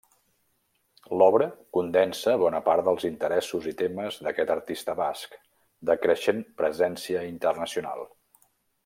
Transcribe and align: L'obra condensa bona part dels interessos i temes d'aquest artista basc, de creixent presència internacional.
L'obra 1.21 1.47
condensa 1.77 2.33
bona 2.43 2.61
part 2.69 2.87
dels 2.87 3.05
interessos 3.09 3.67
i 3.73 3.73
temes 3.81 4.17
d'aquest 4.29 4.55
artista 4.55 4.97
basc, 5.03 5.37
de 5.91 5.97
creixent 6.07 6.43
presència 6.63 7.23
internacional. 7.35 8.03